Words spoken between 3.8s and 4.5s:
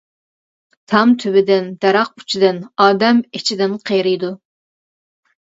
قېرىيدۇ.